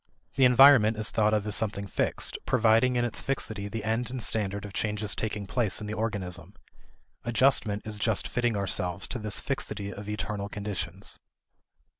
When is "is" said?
0.97-1.11, 7.85-7.99